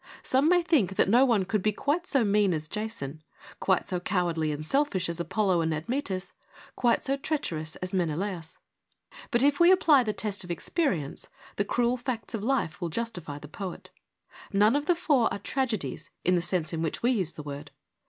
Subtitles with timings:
[0.23, 3.21] Some may think that no one could be quite so mean as Jason,
[3.59, 6.33] quite so cowardly and selfish as Apollo and Admetus,
[6.75, 8.57] quite so treacherous as Menelaus;
[9.29, 13.37] but if we apply the test of experience, the cruel facts of life will justify
[13.37, 13.91] the poet.
[14.51, 17.69] None of the four are' tragedies,' in the sense in which we use the word.